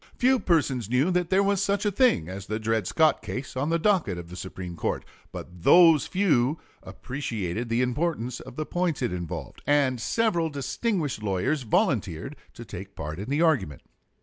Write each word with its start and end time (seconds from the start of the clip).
Few 0.17 0.39
persons 0.39 0.89
knew 0.89 1.11
there 1.11 1.43
was 1.43 1.61
such 1.63 1.85
a 1.85 1.91
thing 1.91 2.27
as 2.27 2.47
the 2.47 2.57
Dred 2.57 2.87
Scott 2.87 3.21
case 3.21 3.55
on 3.55 3.69
the 3.69 3.77
docket 3.77 4.17
of 4.17 4.29
the 4.29 4.35
Supreme 4.35 4.75
Court; 4.75 5.05
but 5.31 5.61
those 5.61 6.07
few 6.07 6.59
appreciated 6.81 7.69
the 7.69 7.83
importance 7.83 8.39
of 8.39 8.55
the 8.55 8.65
points 8.65 9.03
it 9.03 9.13
involved, 9.13 9.61
and 9.67 10.01
several 10.01 10.49
distinguished 10.49 11.21
lawyers 11.21 11.61
volunteered 11.61 12.35
to 12.55 12.65
take 12.65 12.95
part 12.95 13.19
in 13.19 13.29
the 13.29 13.43
argument. 13.43 13.83